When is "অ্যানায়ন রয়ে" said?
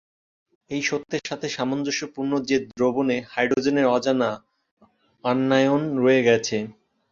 5.23-6.21